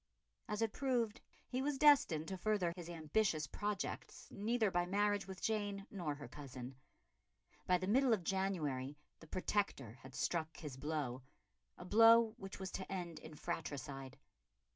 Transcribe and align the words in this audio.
As 0.47 0.63
it 0.63 0.73
proved 0.73 1.21
he 1.47 1.61
was 1.61 1.77
destined 1.77 2.27
to 2.29 2.37
further 2.39 2.73
his 2.75 2.89
ambitious 2.89 3.45
projects 3.45 4.27
neither 4.31 4.71
by 4.71 4.87
marriage 4.87 5.27
with 5.27 5.43
Jane 5.43 5.85
nor 5.91 6.15
her 6.15 6.27
cousin. 6.27 6.73
By 7.67 7.77
the 7.77 7.85
middle 7.85 8.11
of 8.11 8.23
January 8.23 8.97
the 9.19 9.27
Protector 9.27 9.99
had 10.01 10.15
struck 10.15 10.57
his 10.57 10.75
blow 10.75 11.21
a 11.77 11.85
blow 11.85 12.33
which 12.39 12.59
was 12.59 12.71
to 12.71 12.91
end 12.91 13.19
in 13.19 13.35
fratricide. 13.35 14.17